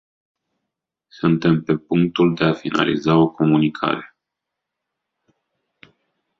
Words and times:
Suntem 1.09 1.63
pe 1.63 1.77
punctul 1.77 2.35
de 2.35 2.43
a 2.43 2.53
finaliza 2.53 3.15
o 3.15 3.31
comunicare. 3.31 4.15